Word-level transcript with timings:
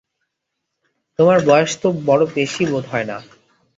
তোমার 1.19 1.37
বয়স 1.45 1.71
তো 1.81 1.87
বড়ো 2.05 2.25
বেশি 2.35 2.63
বোধ 2.65 2.85
হয় 2.91 3.07
না। 3.07 3.17